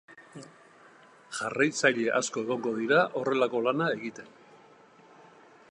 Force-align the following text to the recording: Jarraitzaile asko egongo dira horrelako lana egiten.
Jarraitzaile 1.39 2.07
asko 2.21 2.43
egongo 2.45 2.73
dira 2.81 3.01
horrelako 3.21 3.61
lana 3.67 3.91
egiten. 3.99 4.35